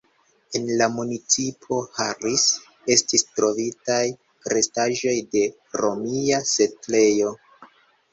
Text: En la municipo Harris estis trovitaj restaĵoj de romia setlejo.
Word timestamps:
En 0.59 0.63
la 0.77 0.85
municipo 0.91 1.75
Harris 2.05 2.45
estis 2.95 3.23
trovitaj 3.39 3.97
restaĵoj 4.55 5.13
de 5.37 5.45
romia 5.83 6.41
setlejo. 6.53 7.31